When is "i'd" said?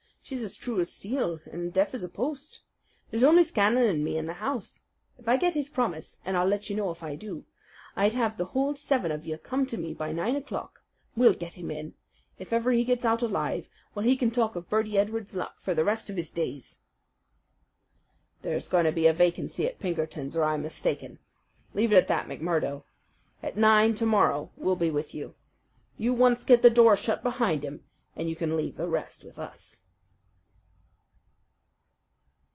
7.97-8.13